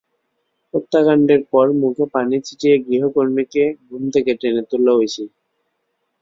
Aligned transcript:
হত্যাকাণ্ডের 0.73 1.41
পর 1.51 1.65
মুখে 1.81 2.05
পানি 2.13 2.35
ছিটিয়ে 2.47 2.75
গৃহকর্মীকে 2.85 3.63
ঘুম 3.83 4.03
থেকে 4.13 4.31
টেনে 4.41 4.63
তোলে 4.69 4.91
ঐশী। 4.97 5.25